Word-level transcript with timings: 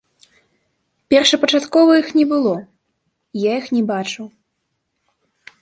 Першапачаткова 1.13 1.91
іх 2.01 2.09
не 2.21 2.25
было, 2.33 2.55
я 3.41 3.53
іх 3.63 3.71
не 3.77 3.83
бачыў. 3.93 4.25